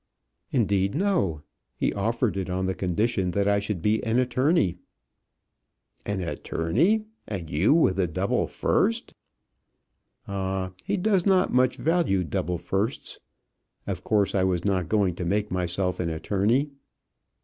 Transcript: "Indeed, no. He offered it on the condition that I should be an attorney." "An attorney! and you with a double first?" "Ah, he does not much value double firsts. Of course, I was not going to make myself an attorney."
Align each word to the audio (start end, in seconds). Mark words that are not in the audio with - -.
"Indeed, 0.49 0.95
no. 0.95 1.43
He 1.75 1.93
offered 1.93 2.35
it 2.35 2.49
on 2.49 2.65
the 2.65 2.73
condition 2.73 3.29
that 3.29 3.47
I 3.47 3.59
should 3.59 3.83
be 3.83 4.03
an 4.03 4.17
attorney." 4.17 4.79
"An 6.07 6.21
attorney! 6.21 7.05
and 7.27 7.51
you 7.51 7.75
with 7.75 7.99
a 7.99 8.07
double 8.07 8.47
first?" 8.47 9.13
"Ah, 10.27 10.71
he 10.85 10.97
does 10.97 11.27
not 11.27 11.53
much 11.53 11.77
value 11.77 12.23
double 12.23 12.57
firsts. 12.57 13.19
Of 13.85 14.03
course, 14.03 14.33
I 14.33 14.43
was 14.43 14.65
not 14.65 14.89
going 14.89 15.13
to 15.17 15.23
make 15.23 15.51
myself 15.51 15.99
an 15.99 16.09
attorney." 16.09 16.71